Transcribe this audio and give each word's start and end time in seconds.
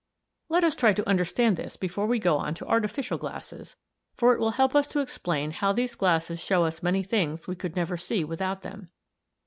]"Let 0.49 0.63
us 0.63 0.73
try 0.73 0.93
to 0.93 1.07
understand 1.07 1.57
this 1.57 1.77
before 1.77 2.07
we 2.07 2.17
go 2.17 2.37
on 2.39 2.55
to 2.55 2.65
artificial 2.65 3.19
glasses, 3.19 3.75
for 4.17 4.33
it 4.33 4.39
will 4.39 4.49
help 4.57 4.73
us 4.73 4.87
to 4.87 4.99
explain 4.99 5.51
how 5.51 5.73
these 5.73 5.93
glasses 5.93 6.39
show 6.43 6.65
us 6.65 6.81
many 6.81 7.03
things 7.03 7.47
we 7.47 7.53
could 7.53 7.75
never 7.75 7.97
see 7.97 8.23
without 8.23 8.63
them. 8.63 8.89